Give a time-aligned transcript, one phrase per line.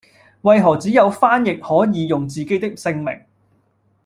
[0.41, 3.21] 為何只有翻譯可以用自己的姓名